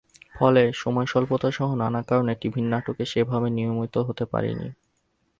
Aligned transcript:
ফলে 0.35 0.63
সময়স্বল্পতাসহ 0.73 1.69
নানা 1.75 2.01
কারণে 2.01 2.33
টিভির 2.35 2.65
নাটকে 2.65 3.03
সেভাবে 3.05 3.47
নিয়মিত 3.49 3.95
হতে 4.07 4.25
পারি 4.25 4.51
না। 4.53 4.67